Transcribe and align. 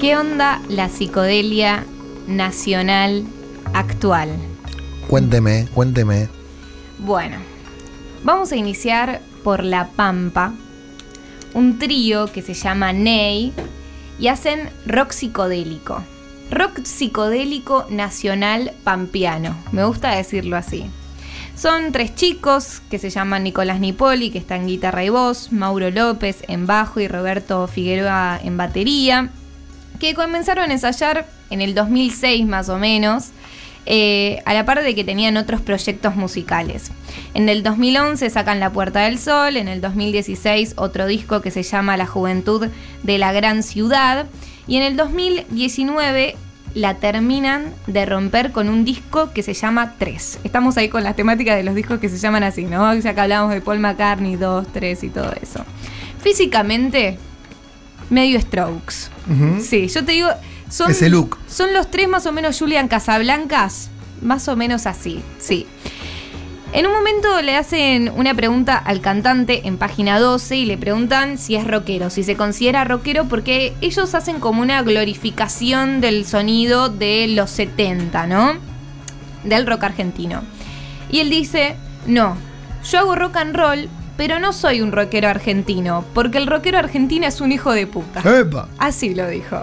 ¿Qué 0.00 0.16
onda 0.16 0.62
la 0.68 0.88
psicodelia 0.88 1.84
nacional 2.28 3.24
actual? 3.74 4.28
Cuénteme, 5.08 5.66
cuénteme. 5.74 6.28
Bueno, 7.00 7.38
vamos 8.22 8.52
a 8.52 8.56
iniciar 8.56 9.20
por 9.42 9.64
La 9.64 9.88
Pampa, 9.88 10.52
un 11.52 11.80
trío 11.80 12.30
que 12.30 12.42
se 12.42 12.54
llama 12.54 12.92
Ney 12.92 13.52
y 14.20 14.28
hacen 14.28 14.70
rock 14.86 15.10
psicodélico. 15.10 16.04
Rock 16.48 16.84
psicodélico 16.84 17.86
nacional 17.90 18.74
pampeano, 18.84 19.56
me 19.72 19.84
gusta 19.84 20.14
decirlo 20.14 20.56
así. 20.56 20.86
Son 21.56 21.90
tres 21.90 22.14
chicos 22.14 22.82
que 22.88 23.00
se 23.00 23.10
llaman 23.10 23.42
Nicolás 23.42 23.80
Nipoli, 23.80 24.30
que 24.30 24.38
está 24.38 24.54
en 24.54 24.68
guitarra 24.68 25.02
y 25.02 25.08
voz, 25.08 25.50
Mauro 25.50 25.90
López 25.90 26.44
en 26.46 26.68
bajo 26.68 27.00
y 27.00 27.08
Roberto 27.08 27.66
Figueroa 27.66 28.38
en 28.40 28.56
batería, 28.56 29.32
que 29.98 30.14
comenzaron 30.14 30.70
a 30.70 30.72
ensayar 30.72 31.26
en 31.50 31.60
el 31.60 31.74
2006 31.74 32.46
más 32.46 32.68
o 32.68 32.78
menos, 32.78 33.30
eh, 33.86 34.42
a 34.44 34.52
la 34.52 34.66
par 34.66 34.82
de 34.82 34.94
que 34.94 35.02
tenían 35.02 35.36
otros 35.36 35.60
proyectos 35.62 36.14
musicales. 36.14 36.90
En 37.32 37.48
el 37.48 37.62
2011 37.62 38.28
sacan 38.28 38.60
La 38.60 38.70
Puerta 38.70 39.00
del 39.00 39.18
Sol, 39.18 39.56
en 39.56 39.66
el 39.66 39.80
2016 39.80 40.74
otro 40.76 41.06
disco 41.06 41.40
que 41.40 41.50
se 41.50 41.62
llama 41.62 41.96
La 41.96 42.06
Juventud 42.06 42.68
de 43.02 43.18
la 43.18 43.32
Gran 43.32 43.62
Ciudad, 43.62 44.26
y 44.66 44.76
en 44.76 44.82
el 44.82 44.96
2019 44.96 46.36
la 46.74 46.94
terminan 46.94 47.72
de 47.86 48.04
romper 48.04 48.52
con 48.52 48.68
un 48.68 48.84
disco 48.84 49.30
que 49.32 49.42
se 49.42 49.54
llama 49.54 49.94
3. 49.98 50.40
Estamos 50.44 50.76
ahí 50.76 50.88
con 50.88 51.02
las 51.02 51.16
temáticas 51.16 51.56
de 51.56 51.62
los 51.62 51.74
discos 51.74 51.98
que 51.98 52.10
se 52.10 52.18
llaman 52.18 52.42
así, 52.42 52.64
¿no? 52.64 52.94
Ya 52.94 53.14
que 53.14 53.20
hablamos 53.20 53.52
de 53.52 53.62
Paul 53.62 53.78
McCartney 53.78 54.36
2, 54.36 54.66
3 54.72 55.04
y 55.04 55.08
todo 55.08 55.32
eso. 55.40 55.64
Físicamente, 56.20 57.18
medio 58.10 58.40
strokes. 58.40 59.10
Sí, 59.60 59.88
yo 59.88 60.04
te 60.04 60.12
digo, 60.12 60.28
son, 60.70 60.90
Ese 60.90 61.08
look. 61.08 61.38
son 61.48 61.72
los 61.74 61.90
tres 61.90 62.08
más 62.08 62.26
o 62.26 62.32
menos 62.32 62.58
Julian 62.58 62.88
Casablancas, 62.88 63.90
más 64.22 64.48
o 64.48 64.56
menos 64.56 64.86
así, 64.86 65.22
sí. 65.38 65.66
En 66.72 66.86
un 66.86 66.92
momento 66.92 67.40
le 67.40 67.56
hacen 67.56 68.12
una 68.14 68.34
pregunta 68.34 68.76
al 68.76 69.00
cantante 69.00 69.66
en 69.66 69.78
página 69.78 70.18
12 70.18 70.56
y 70.56 70.64
le 70.66 70.76
preguntan 70.76 71.38
si 71.38 71.56
es 71.56 71.66
rockero, 71.66 72.10
si 72.10 72.22
se 72.22 72.36
considera 72.36 72.84
rockero, 72.84 73.24
porque 73.24 73.72
ellos 73.80 74.14
hacen 74.14 74.38
como 74.38 74.60
una 74.60 74.82
glorificación 74.82 76.02
del 76.02 76.26
sonido 76.26 76.90
de 76.90 77.26
los 77.28 77.50
70, 77.50 78.26
¿no? 78.26 78.52
Del 79.44 79.66
rock 79.66 79.84
argentino. 79.84 80.42
Y 81.10 81.20
él 81.20 81.30
dice, 81.30 81.76
no, 82.06 82.36
yo 82.90 82.98
hago 82.98 83.14
rock 83.16 83.36
and 83.36 83.56
roll, 83.56 83.88
pero 84.18 84.40
no 84.40 84.52
soy 84.52 84.80
un 84.80 84.90
rockero 84.90 85.28
argentino, 85.28 86.04
porque 86.12 86.38
el 86.38 86.48
rockero 86.48 86.76
argentino 86.76 87.24
es 87.24 87.40
un 87.40 87.52
hijo 87.52 87.70
de 87.70 87.86
puta. 87.86 88.20
¡Epa! 88.40 88.68
Así 88.76 89.14
lo 89.14 89.28
dijo. 89.28 89.60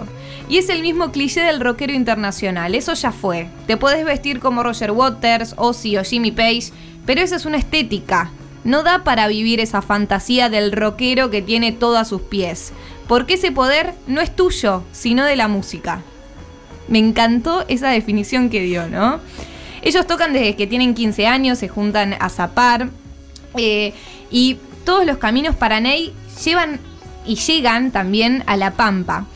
Y 0.48 0.56
es 0.56 0.70
el 0.70 0.80
mismo 0.80 1.12
cliché 1.12 1.42
del 1.42 1.60
rockero 1.60 1.92
internacional, 1.92 2.74
eso 2.74 2.94
ya 2.94 3.12
fue. 3.12 3.48
Te 3.66 3.76
podés 3.76 4.02
vestir 4.06 4.40
como 4.40 4.62
Roger 4.62 4.92
Waters, 4.92 5.52
Ozzy 5.58 5.98
o 5.98 6.04
Jimmy 6.04 6.30
Page, 6.30 6.72
pero 7.04 7.20
esa 7.20 7.36
es 7.36 7.44
una 7.44 7.58
estética. 7.58 8.30
No 8.64 8.82
da 8.82 9.04
para 9.04 9.28
vivir 9.28 9.60
esa 9.60 9.82
fantasía 9.82 10.48
del 10.48 10.72
rockero 10.72 11.28
que 11.28 11.42
tiene 11.42 11.72
todo 11.72 11.98
a 11.98 12.06
sus 12.06 12.22
pies, 12.22 12.72
porque 13.08 13.34
ese 13.34 13.52
poder 13.52 13.92
no 14.06 14.22
es 14.22 14.34
tuyo, 14.34 14.84
sino 14.90 15.26
de 15.26 15.36
la 15.36 15.48
música. 15.48 16.00
Me 16.88 16.98
encantó 16.98 17.66
esa 17.68 17.90
definición 17.90 18.48
que 18.48 18.62
dio, 18.62 18.88
¿no? 18.88 19.20
Ellos 19.82 20.06
tocan 20.06 20.32
desde 20.32 20.56
que 20.56 20.66
tienen 20.66 20.94
15 20.94 21.26
años, 21.26 21.58
se 21.58 21.68
juntan 21.68 22.16
a 22.18 22.30
zapar, 22.30 22.88
eh, 23.58 23.92
y 24.30 24.58
todos 24.84 25.04
los 25.06 25.18
caminos 25.18 25.56
para 25.56 25.80
Ney 25.80 26.12
llevan 26.44 26.80
y 27.26 27.36
llegan 27.36 27.90
también 27.90 28.44
a 28.46 28.56
La 28.56 28.72
Pampa. 28.72 29.26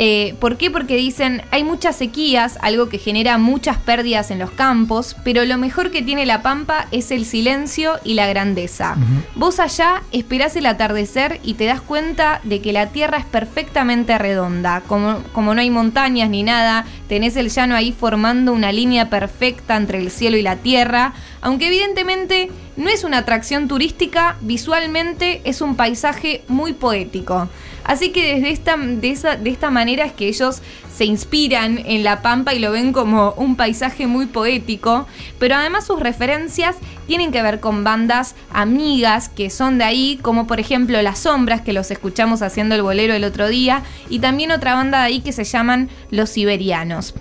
Eh, 0.00 0.36
¿Por 0.38 0.56
qué? 0.56 0.70
Porque 0.70 0.94
dicen, 0.94 1.42
hay 1.50 1.64
muchas 1.64 1.96
sequías, 1.96 2.56
algo 2.62 2.88
que 2.88 2.98
genera 2.98 3.36
muchas 3.36 3.78
pérdidas 3.78 4.30
en 4.30 4.38
los 4.38 4.52
campos, 4.52 5.16
pero 5.24 5.44
lo 5.44 5.58
mejor 5.58 5.90
que 5.90 6.02
tiene 6.02 6.24
La 6.24 6.40
Pampa 6.40 6.86
es 6.92 7.10
el 7.10 7.24
silencio 7.24 7.98
y 8.04 8.14
la 8.14 8.28
grandeza. 8.28 8.96
Vos 9.34 9.58
allá 9.58 10.02
esperás 10.12 10.54
el 10.54 10.66
atardecer 10.66 11.40
y 11.42 11.54
te 11.54 11.64
das 11.64 11.80
cuenta 11.80 12.40
de 12.44 12.60
que 12.60 12.72
la 12.72 12.90
tierra 12.90 13.18
es 13.18 13.24
perfectamente 13.24 14.16
redonda, 14.18 14.82
como, 14.86 15.20
como 15.32 15.52
no 15.52 15.60
hay 15.60 15.70
montañas 15.70 16.30
ni 16.30 16.44
nada, 16.44 16.84
tenés 17.08 17.34
el 17.36 17.48
llano 17.48 17.74
ahí 17.74 17.90
formando 17.90 18.52
una 18.52 18.70
línea 18.70 19.10
perfecta 19.10 19.76
entre 19.76 19.98
el 19.98 20.12
cielo 20.12 20.36
y 20.36 20.42
la 20.42 20.54
tierra, 20.54 21.12
aunque 21.40 21.66
evidentemente 21.66 22.50
no 22.78 22.88
es 22.88 23.02
una 23.02 23.18
atracción 23.18 23.66
turística, 23.66 24.36
visualmente 24.40 25.42
es 25.44 25.60
un 25.60 25.74
paisaje 25.74 26.42
muy 26.46 26.72
poético. 26.72 27.48
Así 27.82 28.10
que 28.10 28.34
desde 28.34 28.50
esta, 28.50 28.76
de, 28.76 29.38
de 29.42 29.50
esta 29.50 29.70
manera 29.70 30.04
es 30.04 30.12
que 30.12 30.28
ellos 30.28 30.62
se 30.94 31.04
inspiran 31.04 31.78
en 31.84 32.04
La 32.04 32.22
Pampa 32.22 32.54
y 32.54 32.60
lo 32.60 32.70
ven 32.70 32.92
como 32.92 33.32
un 33.32 33.56
paisaje 33.56 34.06
muy 34.06 34.26
poético, 34.26 35.06
pero 35.40 35.56
además 35.56 35.86
sus 35.86 35.98
referencias 35.98 36.76
tienen 37.08 37.32
que 37.32 37.42
ver 37.42 37.58
con 37.58 37.82
bandas 37.82 38.36
amigas 38.52 39.28
que 39.28 39.50
son 39.50 39.78
de 39.78 39.84
ahí, 39.84 40.18
como 40.22 40.46
por 40.46 40.60
ejemplo 40.60 41.02
Las 41.02 41.20
Sombras, 41.20 41.62
que 41.62 41.72
los 41.72 41.90
escuchamos 41.90 42.42
haciendo 42.42 42.76
el 42.76 42.82
bolero 42.82 43.14
el 43.14 43.24
otro 43.24 43.48
día, 43.48 43.82
y 44.08 44.20
también 44.20 44.52
otra 44.52 44.74
banda 44.74 45.00
de 45.00 45.06
ahí 45.06 45.20
que 45.20 45.32
se 45.32 45.44
llaman 45.44 45.88
Los 46.10 46.30
Siberianos. 46.30 47.14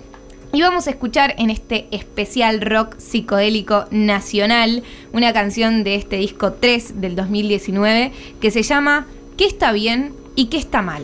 Y 0.53 0.61
vamos 0.61 0.87
a 0.87 0.91
escuchar 0.91 1.35
en 1.37 1.49
este 1.49 1.87
especial 1.91 2.61
rock 2.61 2.97
psicodélico 2.97 3.85
nacional 3.91 4.83
una 5.11 5.33
canción 5.33 5.83
de 5.83 5.95
este 5.95 6.15
disco 6.17 6.53
3 6.53 7.01
del 7.01 7.15
2019 7.15 8.11
que 8.39 8.51
se 8.51 8.63
llama 8.63 9.07
¿Qué 9.37 9.45
está 9.45 9.71
bien 9.71 10.13
y 10.35 10.45
qué 10.45 10.57
está 10.57 10.81
mal? 10.81 11.03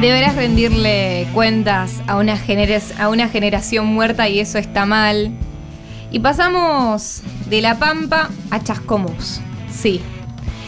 Deberás 0.00 0.36
rendirle 0.36 1.26
cuentas 1.34 2.00
a 2.06 2.18
una, 2.18 2.38
a 2.98 3.08
una 3.08 3.28
generación 3.28 3.86
muerta 3.86 4.28
y 4.28 4.38
eso 4.38 4.56
está 4.56 4.86
mal. 4.86 5.32
Y 6.12 6.20
pasamos 6.20 7.22
de 7.46 7.60
La 7.60 7.80
Pampa 7.80 8.30
a 8.50 8.62
Chascomús. 8.62 9.40
Sí. 9.68 10.00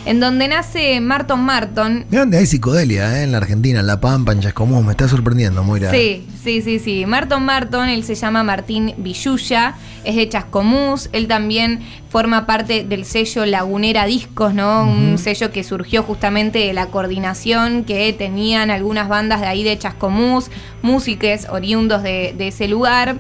En 0.07 0.21
donde 0.21 0.49
nace 0.49 1.01
Marton 1.01 1.41
Marton. 1.41 2.07
Dónde 2.11 2.39
hay 2.39 2.47
psicodelia, 2.47 3.19
¿eh? 3.19 3.25
En 3.25 3.33
la 3.33 3.39
Argentina, 3.39 3.81
en 3.81 3.87
La 3.87 4.01
Pampa, 4.01 4.33
en 4.33 4.41
Chascomús. 4.41 4.85
Me 4.85 4.93
está 4.93 5.09
sorprendiendo, 5.09 5.63
Moira. 5.63 5.91
Sí, 5.91 6.27
sí, 6.43 6.63
sí, 6.63 6.79
sí. 6.79 7.05
Marton 7.07 7.45
Marton, 7.45 7.89
él 7.89 8.05
se 8.05 8.15
llama 8.15 8.43
Martín 8.43 8.95
Villuya, 8.97 9.75
es 10.05 10.17
de 10.17 10.29
Chascomús, 10.29 11.11
él 11.13 11.29
también 11.29 11.81
forma 12.09 12.47
parte 12.47 12.85
del 12.85 13.05
sello 13.05 13.47
Lagunera 13.47 14.07
Discos, 14.07 14.55
¿no? 14.55 14.85
Un 14.85 15.19
sello 15.19 15.53
que 15.53 15.63
surgió 15.63 16.03
justamente 16.03 16.59
de 16.59 16.73
la 16.73 16.87
coordinación 16.87 17.85
que 17.85 18.13
tenían 18.13 18.71
algunas 18.71 19.09
bandas 19.09 19.41
de 19.41 19.47
ahí 19.47 19.63
de 19.63 19.79
Chascomús, 19.79 20.51
músicos 20.83 21.47
oriundos 21.51 22.03
de, 22.03 22.35
de 22.37 22.49
ese 22.49 22.67
lugar. 22.69 23.19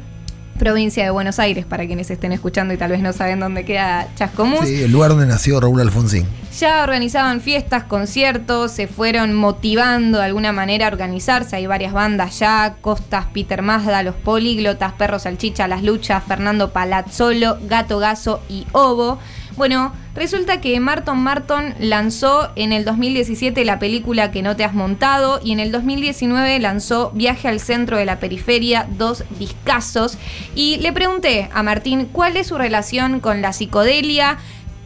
Provincia 0.61 1.03
de 1.03 1.09
Buenos 1.09 1.39
Aires, 1.39 1.65
para 1.65 1.87
quienes 1.87 2.11
estén 2.11 2.33
escuchando 2.33 2.75
y 2.75 2.77
tal 2.77 2.91
vez 2.91 3.01
no 3.01 3.15
saben 3.15 3.41
dónde 3.41 3.65
queda 3.65 4.07
Chascomús. 4.15 4.67
Sí, 4.67 4.83
el 4.83 4.93
lugar 4.93 5.13
donde 5.13 5.25
nació 5.25 5.59
Raúl 5.59 5.81
Alfonsín. 5.81 6.27
Ya 6.59 6.83
organizaban 6.83 7.41
fiestas, 7.41 7.85
conciertos, 7.85 8.71
se 8.73 8.87
fueron 8.87 9.33
motivando 9.33 10.19
de 10.19 10.25
alguna 10.25 10.53
manera 10.53 10.87
a 10.87 10.91
organizarse. 10.91 11.57
Hay 11.57 11.67
varias 11.67 11.95
bandas 11.95 12.39
ya: 12.39 12.77
Costas, 12.83 13.25
Peter 13.33 13.63
Mazda, 13.63 14.03
Los 14.03 14.17
Políglotas, 14.17 14.93
Perros 14.93 15.23
Salchicha, 15.23 15.67
Las 15.67 15.83
Luchas, 15.83 16.23
Fernando 16.23 16.73
Palazzolo, 16.75 17.57
Gato 17.63 17.99
Gaso 17.99 18.43
y 18.51 18.67
Obo. 18.73 19.19
Bueno, 19.61 19.93
resulta 20.15 20.63
que 20.63 20.81
Marton 20.81 21.19
Marton 21.19 21.75
lanzó 21.79 22.51
en 22.57 22.73
el 22.73 22.87
2017 22.87 23.63
la 23.67 23.79
película 23.79 24.31
Que 24.31 24.41
no 24.41 24.57
te 24.57 24.65
has 24.65 24.73
montado 24.73 25.39
y 25.45 25.53
en 25.53 25.61
el 25.61 25.71
2019 25.71 26.59
lanzó 26.61 27.11
Viaje 27.11 27.47
al 27.47 27.61
centro 27.61 27.99
de 27.99 28.07
la 28.07 28.19
periferia, 28.21 28.89
dos 28.97 29.23
discazos. 29.39 30.17
Y 30.55 30.79
le 30.79 30.95
pregunté 30.95 31.51
a 31.53 31.63
Martín 31.63 32.07
cuál 32.07 32.39
es 32.39 32.47
su 32.47 32.57
relación 32.57 33.21
con 33.21 33.43
la 33.43 33.53
psicodelia, 33.53 34.39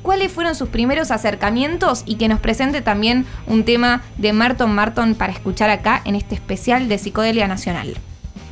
cuáles 0.02 0.32
fueron 0.32 0.56
sus 0.56 0.70
primeros 0.70 1.12
acercamientos 1.12 2.02
y 2.04 2.16
que 2.16 2.26
nos 2.26 2.40
presente 2.40 2.82
también 2.82 3.26
un 3.46 3.62
tema 3.62 4.02
de 4.18 4.32
Marton 4.32 4.74
Marton 4.74 5.14
para 5.14 5.32
escuchar 5.32 5.70
acá 5.70 6.02
en 6.04 6.16
este 6.16 6.34
especial 6.34 6.88
de 6.88 6.98
Psicodelia 6.98 7.46
Nacional. 7.46 7.94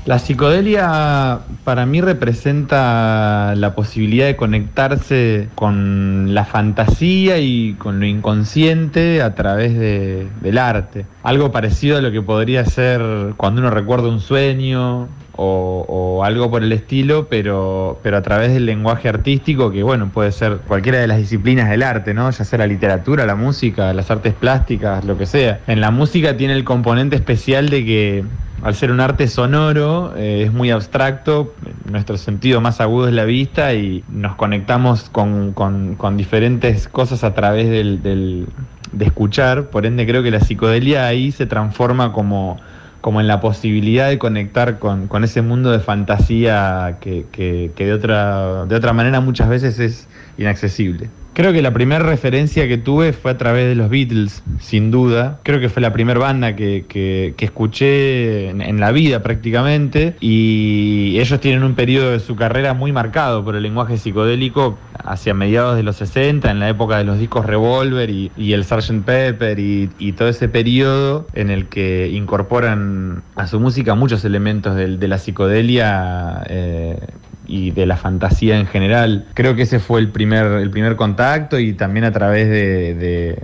La 0.05 0.19
psicodelia 0.19 1.43
para 1.63 1.87
mí 1.87 2.01
representa 2.01 3.55
la 3.57 3.75
posibilidad 3.77 4.27
de 4.27 4.35
conectarse 4.35 5.49
con 5.55 6.35
la 6.35 6.45
fantasía 6.45 7.39
y 7.39 7.75
con 7.75 8.01
lo 8.01 8.07
inconsciente 8.07 9.23
a 9.23 9.37
través 9.37 9.79
de- 9.79 10.27
del 10.41 10.59
arte. 10.59 11.07
Algo 11.23 11.53
parecido 11.53 11.99
a 11.99 12.01
lo 12.01 12.11
que 12.11 12.21
podría 12.21 12.65
ser 12.65 13.01
cuando 13.37 13.61
uno 13.61 13.71
recuerda 13.71 14.09
un 14.09 14.19
sueño 14.19 15.09
o, 15.35 15.87
o 15.89 16.25
algo 16.25 16.51
por 16.51 16.63
el 16.65 16.73
estilo, 16.73 17.29
pero, 17.31 18.01
pero 18.03 18.17
a 18.17 18.23
través 18.23 18.53
del 18.53 18.67
lenguaje 18.67 19.09
artístico 19.09 19.71
que 19.71 19.83
bueno, 19.83 20.11
puede 20.13 20.31
ser 20.33 20.59
cualquiera 20.67 20.99
de 20.99 21.07
las 21.07 21.19
disciplinas 21.19 21.71
del 21.71 21.83
arte, 21.83 22.13
¿no? 22.13 22.29
Ya 22.31 22.45
sea 22.45 22.59
la 22.59 22.67
literatura, 22.67 23.25
la 23.25 23.35
música, 23.37 23.95
las 23.95 24.11
artes 24.11 24.35
plásticas, 24.35 25.05
lo 25.05 25.17
que 25.17 25.27
sea. 25.27 25.61
En 25.69 25.81
la 25.81 25.91
música 25.91 26.37
tiene 26.37 26.55
el 26.55 26.65
componente 26.65 27.17
especial 27.17 27.71
de 27.71 27.85
que 27.85 28.25
al 28.63 28.75
ser 28.77 28.93
un 28.93 29.01
arte 29.01 29.27
sonoro, 29.27 30.15
eh, 30.17 30.45
es 30.45 30.53
muy 30.53 30.71
abstracto, 30.71 31.57
nuestro 31.85 32.17
sentido 32.17 32.61
más 32.61 32.81
agudo 32.81 33.09
es 33.09 33.15
la 33.15 33.25
vista 33.25 33.75
y 33.75 34.05
nos 34.09 34.37
conectamos 34.37 35.11
con, 35.11 35.53
con- 35.53 35.97
diferentes 36.17 36.89
cosas 36.89 37.25
a 37.25 37.35
través 37.35 37.69
del, 37.71 38.03
del- 38.03 38.49
de 38.93 39.05
escuchar, 39.07 39.71
por 39.71 39.85
ende 39.87 40.07
creo 40.07 40.23
que 40.23 40.31
la 40.31 40.41
psicodelia 40.41 41.07
ahí 41.07 41.33
se 41.33 41.47
transforma 41.47 42.13
como, 42.13 42.61
como 43.01 43.21
en 43.21 43.27
la 43.27 43.41
posibilidad 43.41 44.09
de 44.09 44.19
conectar 44.19 44.79
con, 44.79 45.09
con 45.09 45.25
ese 45.25 45.43
mundo 45.43 45.73
de 45.73 45.81
fantasía 45.81 46.99
que, 47.01 47.29
que- 47.33 47.73
que 47.75 47.87
de, 47.87 47.93
otra, 47.95 48.67
de 48.67 48.77
otra 48.77 48.93
manera 48.93 49.21
muchas 49.21 49.49
veces 49.49 49.79
es 49.81 50.09
inaccesible. 50.37 51.11
Creo 51.35 51.55
que 51.55 51.63
la 51.63 51.73
primera 51.73 52.05
referencia 52.05 52.69
que 52.69 52.77
tuve 52.77 53.15
fue 53.15 53.31
a 53.31 53.39
través 53.39 53.67
de 53.67 53.75
los 53.75 53.89
Beatles, 53.89 54.43
sin 54.59 54.91
duda. 54.91 55.41
Creo 55.45 55.61
que 55.61 55.71
fue 55.71 55.81
la 55.81 55.91
primera 55.93 56.19
banda 56.21 56.55
que, 56.57 56.87
que- 56.89 57.35
escuché 57.39 58.51
en, 58.51 58.81
la 58.81 58.93
vida 58.93 59.23
prácticamente. 59.23 60.17
Y 60.21 61.19
ellos 61.19 61.41
tienen 61.41 61.63
un 61.65 61.75
periodo 61.75 62.13
de 62.13 62.21
su 62.21 62.37
carrera 62.37 62.75
muy 62.75 62.93
marcado 62.93 63.45
por 63.45 63.57
el 63.57 63.63
lenguaje 63.63 63.97
psicodélico 63.97 64.83
hacia 64.93 65.33
mediados 65.33 65.77
de 65.77 65.83
los 65.83 65.97
60, 65.97 66.51
en 66.51 66.61
la 66.61 66.69
época 66.69 66.99
de 66.99 67.05
los 67.05 67.19
discos 67.19 67.47
Revolver 67.47 68.11
y, 68.11 68.53
el 68.53 68.65
Sgt. 68.65 69.05
Pepper 69.05 69.59
y, 69.59 70.13
todo 70.13 70.29
ese 70.29 70.49
periodo 70.49 71.31
en 71.33 71.51
el 71.51 71.69
que 71.71 72.11
incorporan 72.13 73.25
a 73.37 73.47
su 73.47 73.59
música 73.59 73.95
muchos 73.95 74.25
elementos 74.27 74.77
de, 74.77 75.09
la 75.09 75.19
psicodelia. 75.19 76.43
eh, 76.47 76.99
y 77.47 77.71
de 77.73 77.87
la 77.87 77.97
fantasía 77.97 78.59
en 78.59 78.67
general. 78.67 79.27
Creo 79.35 79.55
que 79.57 79.63
ese 79.63 79.79
fue 79.81 80.01
el 80.01 80.09
primer, 80.09 80.47
el 80.47 80.71
primer 80.71 80.97
contacto 80.97 81.59
y 81.59 81.73
también 81.73 82.05
a 82.05 82.13
través 82.13 82.49
de, 82.49 82.95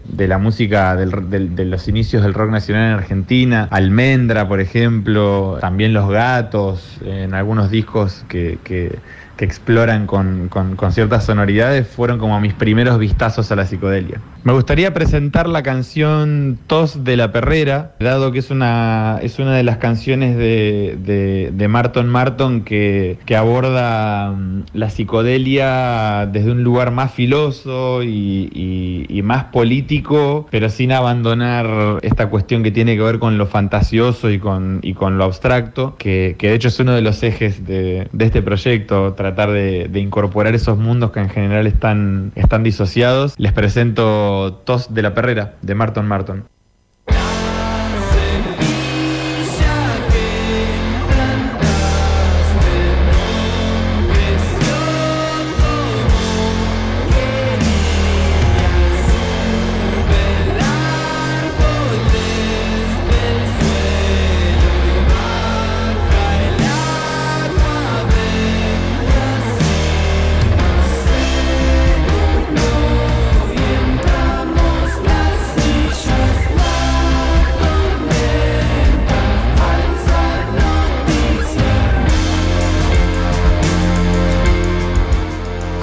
de- 0.07 0.29
la 0.29 0.39
música 0.39 0.95
del- 0.95 1.55
de 1.57 1.65
los 1.65 1.89
inicios 1.89 2.23
del 2.23 2.35
rock 2.35 2.51
nacional 2.51 2.89
en 2.89 2.95
Argentina, 2.99 3.67
Almendra, 3.71 4.47
por 4.47 4.61
ejemplo, 4.61 5.57
también 5.61 5.93
Los 5.95 6.11
Gatos, 6.11 6.99
en 7.05 7.33
algunos 7.35 7.71
discos 7.71 8.25
que, 8.29 8.59
que- 8.63 8.99
que 9.39 9.45
exploran 9.47 10.07
con, 10.07 10.49
con- 10.49 10.77
con 10.77 10.93
ciertas 10.93 11.25
sonoridades, 11.25 11.87
fueron 11.89 12.19
como 12.19 12.39
mis 12.41 12.53
primeros 12.55 12.99
vistazos 12.99 13.51
a 13.53 13.57
la 13.57 13.65
psicodelia. 13.65 14.21
Me 14.43 14.53
gustaría 14.53 14.93
presentar 14.93 15.49
la 15.49 15.63
canción 15.63 16.59
Tos 16.67 17.05
de 17.05 17.17
la 17.17 17.33
Perrera, 17.33 17.95
dado 18.01 18.33
que 18.33 18.41
es 18.41 18.51
una, 18.51 19.19
es 19.23 19.39
una 19.39 19.55
de 19.55 19.63
las 19.63 19.77
canciones 19.79 20.37
de, 20.37 20.99
de, 21.03 21.51
de 21.53 21.69
Marton 21.69 22.09
Marton 22.09 22.63
que, 22.63 23.19
que 23.27 23.37
aborda 23.37 24.33
mm, 24.33 24.63
la 24.75 24.91
psicodelia 24.91 26.29
desde 26.33 26.51
un 26.51 26.63
lugar 26.65 26.91
más 26.91 27.13
filoso 27.13 28.03
y, 28.03 28.51
y- 28.53 29.07
y 29.09 29.23
más 29.23 29.45
político, 29.45 30.49
pero 30.51 30.69
sin 30.69 30.93
abandonar 30.93 31.99
esta 32.03 32.29
cuestión 32.29 32.63
que 32.63 32.71
tiene 32.71 32.97
que 32.97 33.03
ver 33.03 33.19
con 33.19 33.39
lo 33.39 33.47
fantasioso 33.47 34.31
y 34.31 34.39
con, 34.39 34.81
y 34.83 34.95
con 34.95 35.19
lo 35.19 35.25
abstracto, 35.25 35.97
que, 35.99 36.37
que 36.39 36.49
de 36.49 36.55
hecho 36.55 36.69
es 36.69 36.81
uno 36.81 36.93
de 36.93 37.03
los 37.03 37.23
ejes 37.23 37.67
de, 37.67 38.09
de 38.13 38.25
este 38.25 38.43
proyecto, 38.43 39.15
tratar 39.35 39.53
de, 39.53 39.91
incorporar 40.01 40.55
esos 40.55 40.79
mundos 40.79 41.11
que 41.11 41.21
en 41.21 41.29
general 41.29 41.67
están, 41.67 42.33
están 42.35 42.63
disociados. 42.63 43.35
Les 43.39 43.53
presento 43.53 44.63
Tos 44.65 44.95
de 44.95 45.03
la 45.03 45.15
Perrera, 45.15 45.55
de 45.63 45.75
Marton 45.75 46.07
Marton. 46.07 46.45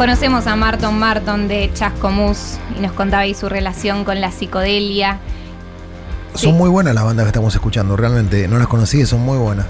Conocemos 0.05 0.45
a 0.45 0.55
Marton 0.55 1.00
Marton 1.00 1.47
de 1.47 1.71
Chascomús 1.74 2.59
y 2.77 2.81
nos 2.81 2.91
contaba 2.91 3.24
ahí 3.24 3.33
su 3.33 3.50
relación 3.50 4.05
con 4.05 4.21
la 4.21 4.31
psicodelia. 4.31 5.17
Sí. 6.35 6.45
Son 6.45 6.55
muy 6.55 6.69
buenas 6.69 6.93
las 6.93 7.03
bandas 7.03 7.25
que 7.25 7.29
estamos 7.29 7.55
escuchando, 7.55 7.97
realmente. 7.97 8.47
No 8.47 8.59
las 8.59 8.67
conocí, 8.67 9.03
son 9.07 9.21
muy 9.21 9.39
buenas. 9.39 9.65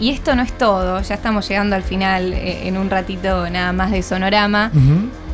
Y 0.00 0.12
esto 0.12 0.34
no 0.34 0.40
es 0.40 0.56
todo, 0.56 1.02
ya 1.02 1.14
estamos 1.14 1.46
llegando 1.46 1.76
al 1.76 1.82
final 1.82 2.32
eh, 2.32 2.66
en 2.66 2.78
un 2.78 2.88
ratito 2.88 3.50
nada 3.50 3.74
más 3.74 3.90
de 3.90 4.02
sonorama. 4.02 4.72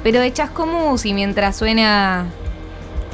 Pero 0.02 0.18
de 0.18 0.32
Chascomús 0.32 1.06
y 1.06 1.14
mientras 1.14 1.54
suena 1.54 2.26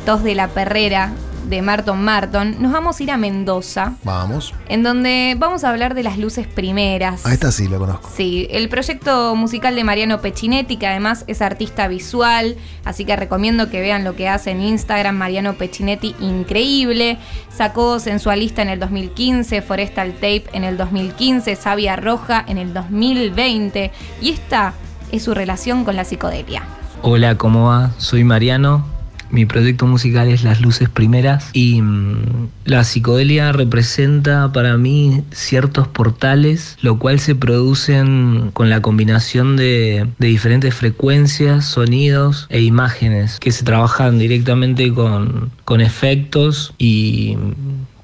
Tos 0.07 0.23
de 0.23 0.35
la 0.35 0.49
Perrera 0.49 1.13
de 1.49 1.63
Marton 1.63 2.03
Marton, 2.03 2.57
nos 2.61 2.73
vamos 2.73 3.01
a 3.01 3.03
ir 3.03 3.11
a 3.11 3.17
Mendoza, 3.17 3.95
Vamos. 4.05 4.55
en 4.69 4.83
donde 4.83 5.35
vamos 5.39 5.65
a 5.65 5.71
hablar 5.71 5.95
de 5.95 6.03
las 6.03 6.19
luces 6.19 6.47
primeras. 6.47 7.25
A 7.25 7.33
esta 7.33 7.51
sí 7.53 7.69
la 7.69 7.79
conozco. 7.79 8.11
Sí, 8.15 8.47
el 8.51 8.69
proyecto 8.69 9.35
musical 9.35 9.75
de 9.75 9.85
Mariano 9.85 10.21
Peccinetti, 10.21 10.77
que 10.77 10.87
además 10.87 11.25
es 11.27 11.41
artista 11.43 11.89
visual, 11.89 12.57
así 12.85 13.05
que 13.05 13.17
recomiendo 13.17 13.71
que 13.71 13.81
vean 13.81 14.05
lo 14.05 14.15
que 14.15 14.29
hace 14.29 14.51
en 14.51 14.61
Instagram, 14.61 15.17
Mariano 15.17 15.55
Peccinetti, 15.55 16.15
increíble. 16.21 17.19
Sacó 17.55 17.99
Sensualista 18.01 18.63
en 18.63 18.69
el 18.69 18.79
2015, 18.79 19.63
Forestal 19.63 20.13
Tape 20.15 20.45
en 20.53 20.65
el 20.65 20.77
2015, 20.77 21.57
Sabia 21.57 21.97
Roja 21.97 22.45
en 22.47 22.59
el 22.59 22.75
2020, 22.75 23.91
y 24.21 24.31
esta 24.31 24.75
es 25.11 25.23
su 25.23 25.35
relación 25.35 25.85
con 25.85 25.97
la 25.97 26.05
psicodelia. 26.05 26.63
Hola, 27.03 27.37
¿cómo 27.37 27.69
va? 27.69 27.93
Soy 27.99 28.25
Mariano. 28.25 28.98
Mi 29.31 29.47
proyecto 29.47 29.87
musical 29.87 30.29
es 30.29 30.43
Las 30.43 30.61
Luces 30.61 30.89
Primeras 30.89 31.51
y 31.53 31.83
mm, 31.83 32.49
la 32.65 32.85
psicodelia 32.85 33.53
representa 33.53 34.53
para 34.53 34.77
mí 34.77 35.23
ciertos 35.31 35.89
portales, 35.89 36.77
lo 36.81 36.99
cual 36.99 37.21
se 37.21 37.35
producen 37.35 38.51
con 38.53 38.71
la 38.71 38.81
combinación 38.81 39.57
de, 39.57 40.07
de 40.19 40.27
diferentes 40.29 40.75
frecuencias, 40.75 41.67
sonidos 41.67 42.47
e 42.49 42.63
imágenes 42.63 43.39
que 43.39 43.53
se 43.53 43.65
trabajan 43.65 44.19
directamente 44.19 44.93
con, 44.93 45.51
con 45.65 45.81
efectos 45.81 46.75
y 46.79 47.37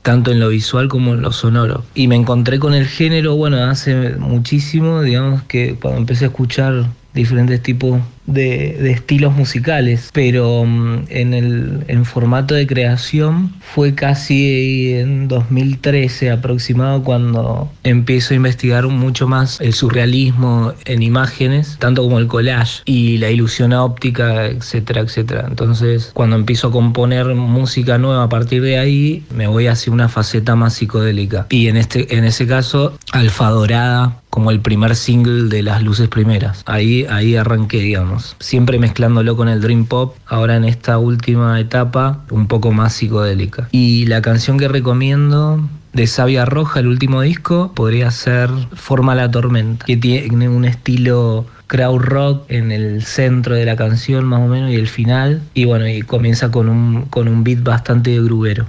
tanto 0.04 0.31
en 0.31 0.38
lo 0.38 0.50
visual 0.50 0.88
como 0.88 1.14
en 1.14 1.23
lo 1.23 1.33
sonoro. 1.33 1.83
Y 1.95 2.09
me 2.09 2.16
encontré 2.16 2.59
con 2.59 2.75
el 2.75 2.87
género, 2.87 3.37
bueno, 3.37 3.57
hace 3.64 4.16
muchísimo, 4.16 5.00
digamos 5.00 5.43
que 5.45 5.76
cuando 5.81 6.00
empecé 6.00 6.26
a 6.26 6.28
escuchar 6.28 6.87
diferentes 7.14 7.62
tipos 7.62 8.00
de, 8.26 8.90
estilos 8.90 9.35
musicales, 9.35 10.11
pero 10.12 10.64
mm, 10.64 11.04
en 11.09 11.35
el 11.35 12.04
formato 12.04 12.54
de 12.54 12.66
creación 12.66 13.52
fue 13.61 13.95
casi 13.95 14.93
en 14.95 15.28
2013 15.28 16.31
aproximado 16.31 17.02
cuando 17.02 17.71
empiezo 17.83 18.35
a 18.35 18.37
investigar 18.37 18.87
mucho 18.87 19.26
más 19.26 19.61
el 19.61 19.75
surrealismo 19.75 20.73
en 20.85 21.02
imágenes, 21.02 21.76
tanto 21.78 22.02
como 22.02 22.19
el 22.19 22.26
collage 22.26 22.83
y 22.85 23.19
la 23.19 23.31
ilusión 23.31 23.73
óptica, 23.73 24.47
etcétera, 24.47 25.00
etcétera. 25.00 25.47
Entonces, 25.49 26.11
cuando 26.14 26.37
empiezo 26.37 26.69
a 26.69 26.71
componer 26.71 27.26
música 27.35 27.99
nueva 27.99 28.25
a 28.25 28.28
partir 28.28 28.62
de 28.62 28.78
ahí, 28.78 29.25
me 29.35 29.47
voy 29.47 29.66
hacia 29.66 29.93
una 29.93 30.09
faceta 30.09 30.54
más 30.54 30.75
psicodélica. 30.75 31.47
Y 31.50 31.69
en 31.69 31.76
este 31.76 32.16
en 32.16 32.25
ese 32.25 32.47
caso, 32.47 32.97
Alfa 33.12 33.49
Dorada 33.50 34.21
como 34.35 34.50
el 34.50 34.59
primer 34.59 34.97
single 34.97 35.45
de 35.45 35.62
las 35.62 35.81
luces 35.85 36.09
primeras. 36.09 36.64
Ahí, 36.67 37.07
ahí 37.09 37.37
arranqué, 37.37 37.79
digamos. 37.79 38.35
Siempre 38.41 38.81
mezclándolo 38.81 39.37
con 39.37 39.49
el 39.49 39.61
Dream 39.61 39.87
Pop, 39.87 40.17
ahora 40.26 40.57
en 40.57 40.64
esta 40.64 40.99
última 40.99 41.61
etapa, 41.61 42.25
un 42.31 42.49
poco 42.49 42.73
más 42.73 42.95
psicodélica. 42.95 43.69
Y 43.71 44.07
la 44.07 44.23
canción 44.23 44.59
que 44.59 44.67
recomiendo 44.67 45.61
de 45.93 46.09
Sabia 46.09 46.47
Roja, 46.47 46.81
el 46.81 46.88
último 46.88 47.21
disco, 47.21 47.71
podría 47.76 48.11
ser 48.11 48.50
Forma 48.73 49.14
la 49.14 49.31
Tormenta, 49.31 49.87
que 49.87 49.97
tiene 49.97 50.49
un 50.49 50.64
estilo 50.64 51.47
crowd 51.69 52.00
rock 52.00 52.45
en 52.49 52.73
el 52.73 53.05
centro 53.05 53.55
de 53.55 53.64
la 53.64 53.76
canción 53.76 54.25
más 54.25 54.41
o 54.41 54.49
menos 54.49 54.73
y 54.73 54.75
el 54.75 54.88
final. 54.88 55.43
Y 55.55 55.64
bueno, 55.64 55.87
y 55.87 56.03
comienza 56.03 56.50
con 56.50 56.69
un, 56.69 57.03
con 57.03 57.29
un 57.29 57.45
beat 57.45 57.62
bastante 57.62 58.21
grubero. 58.21 58.67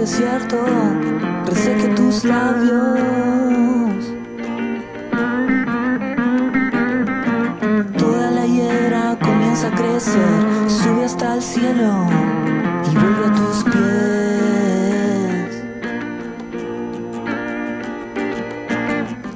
Desierto 0.00 0.56
reseque 1.44 1.88
tus 1.88 2.24
labios. 2.24 4.14
Toda 7.98 8.30
la 8.30 8.46
hiedra 8.46 9.18
comienza 9.20 9.68
a 9.68 9.72
crecer, 9.72 10.30
sube 10.68 11.04
hasta 11.04 11.34
el 11.34 11.42
cielo 11.42 12.06
y 12.90 12.94
vuelve 12.96 13.26
a 13.26 13.34
tus 13.34 13.64
pies. 13.64 13.80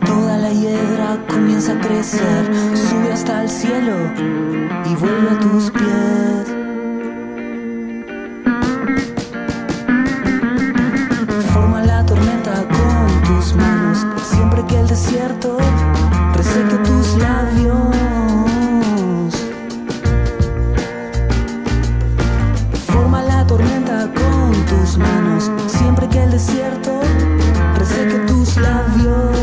Toda 0.06 0.38
la 0.38 0.50
hiedra 0.50 1.18
comienza 1.28 1.72
a 1.72 1.80
crecer, 1.80 2.46
sube 2.74 3.12
hasta 3.12 3.42
el 3.42 3.50
cielo 3.50 3.96
y 4.86 4.94
vuelve 4.96 5.30
a 5.30 5.38
tus 5.40 5.70
pies. 5.70 6.03
Desierto 15.24 15.56
reseque 16.34 16.76
tus 16.84 17.16
labios. 17.16 17.94
Forma 22.86 23.22
la 23.22 23.46
tormenta 23.46 24.10
con 24.14 24.52
tus 24.66 24.98
manos, 24.98 25.50
siempre 25.66 26.08
que 26.08 26.24
el 26.24 26.30
desierto 26.30 27.00
reseque 27.78 28.18
tus 28.26 28.56
labios. 28.56 29.34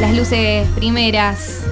Las 0.00 0.16
luces 0.16 0.68
primeras. 0.74 1.67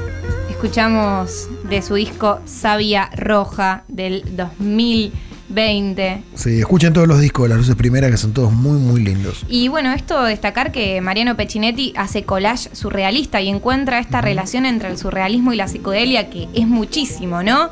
Escuchamos 0.67 1.49
de 1.71 1.81
su 1.81 1.95
disco 1.95 2.41
Sabia 2.45 3.09
Roja 3.15 3.85
del 3.87 4.25
2020. 4.37 6.25
Sí, 6.35 6.59
escuchen 6.59 6.93
todos 6.93 7.07
los 7.07 7.21
discos 7.21 7.45
de 7.45 7.51
las 7.51 7.59
luces 7.59 7.77
primeras 7.77 8.11
que 8.11 8.17
son 8.17 8.33
todos 8.33 8.53
muy, 8.53 8.77
muy 8.81 9.01
lindos. 9.01 9.45
Y 9.49 9.69
bueno, 9.69 9.93
esto 9.93 10.25
destacar 10.25 10.73
que 10.73 11.01
Mariano 11.01 11.37
Peccinetti 11.37 11.95
hace 11.97 12.25
collage 12.25 12.75
surrealista 12.75 13.41
y 13.41 13.49
encuentra 13.49 14.01
esta 14.01 14.21
relación 14.21 14.67
entre 14.67 14.89
el 14.89 14.99
surrealismo 14.99 15.53
y 15.53 15.57
la 15.57 15.69
psicodelia 15.69 16.31
que 16.31 16.49
es 16.53 16.67
muchísimo, 16.67 17.45
¿no? 17.45 17.71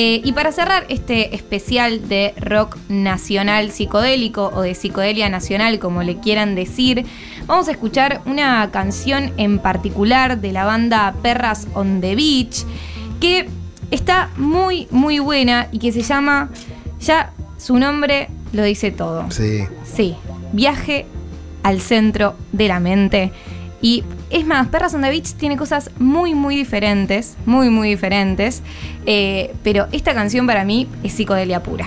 Eh, 0.00 0.20
y 0.22 0.30
para 0.30 0.52
cerrar 0.52 0.86
este 0.90 1.34
especial 1.34 2.08
de 2.08 2.32
rock 2.38 2.76
nacional 2.88 3.72
psicodélico 3.72 4.52
o 4.54 4.60
de 4.60 4.76
psicodelia 4.76 5.28
nacional, 5.28 5.80
como 5.80 6.04
le 6.04 6.18
quieran 6.18 6.54
decir, 6.54 7.04
vamos 7.48 7.66
a 7.66 7.72
escuchar 7.72 8.20
una 8.24 8.70
canción 8.70 9.32
en 9.38 9.58
particular 9.58 10.40
de 10.40 10.52
la 10.52 10.64
banda 10.64 11.16
Perras 11.20 11.66
on 11.74 12.00
the 12.00 12.14
Beach 12.14 12.64
que 13.20 13.48
está 13.90 14.30
muy, 14.36 14.86
muy 14.92 15.18
buena 15.18 15.66
y 15.72 15.80
que 15.80 15.90
se 15.90 16.02
llama, 16.02 16.50
ya 17.00 17.32
su 17.56 17.76
nombre 17.80 18.28
lo 18.52 18.62
dice 18.62 18.92
todo. 18.92 19.28
Sí. 19.32 19.64
Sí, 19.82 20.14
viaje 20.52 21.06
al 21.64 21.80
centro 21.80 22.36
de 22.52 22.68
la 22.68 22.78
mente. 22.78 23.32
Y 23.82 24.04
es 24.30 24.46
más, 24.46 24.68
Perras 24.68 24.94
on 24.94 25.02
the 25.02 25.10
Beach 25.10 25.34
tiene 25.34 25.56
cosas 25.56 25.90
muy, 25.98 26.34
muy 26.34 26.56
diferentes, 26.56 27.36
muy, 27.46 27.70
muy 27.70 27.88
diferentes. 27.88 28.62
eh, 29.06 29.54
pero 29.62 29.88
esta 29.92 30.14
canción 30.14 30.46
para 30.46 30.64
mí 30.64 30.86
es 31.02 31.12
psicodelia 31.12 31.62
pura. 31.62 31.86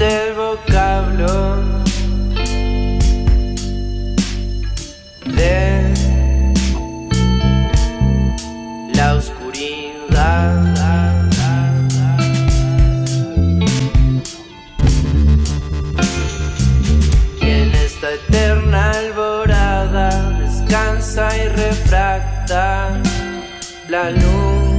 del 0.00 0.32
vocablo 0.32 1.62
de 5.26 5.94
la 8.94 9.14
oscuridad. 9.14 10.64
Y 17.42 17.50
en 17.50 17.74
esta 17.74 18.10
eterna 18.14 18.92
alborada 18.92 20.30
descansa 20.40 21.28
y 21.36 21.48
refracta 21.48 23.02
la 23.90 24.10
luz. 24.12 24.69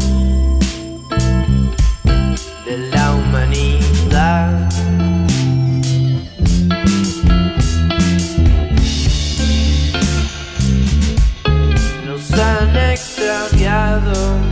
fathom 13.92 14.51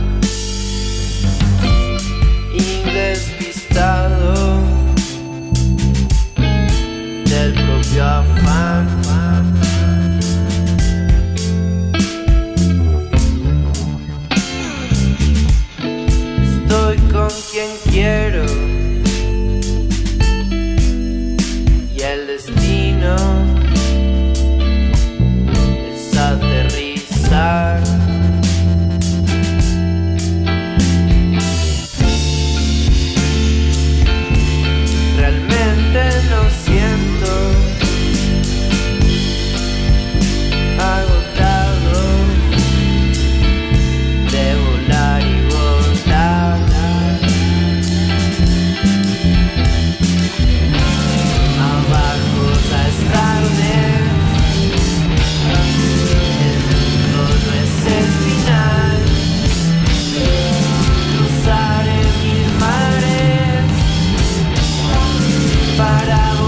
But 66.00 66.08
I'm 66.08 66.39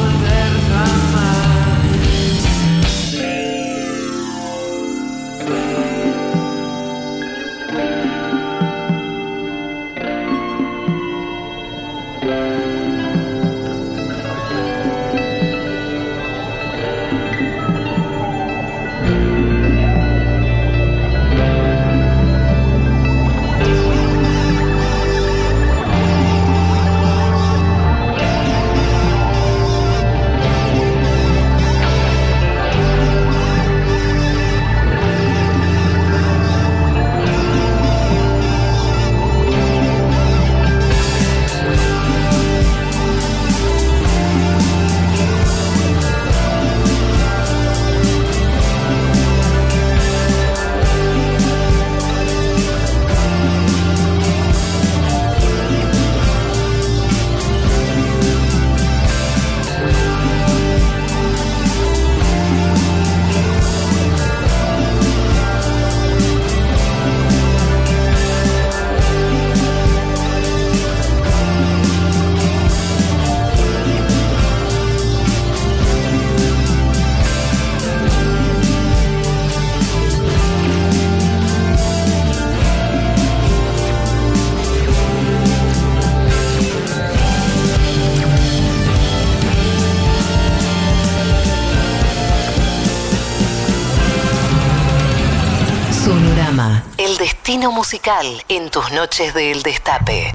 Destino 97.52 97.70
musical 97.70 98.26
en 98.48 98.70
tus 98.70 98.90
noches 98.92 99.34
del 99.34 99.62
destape. 99.62 100.30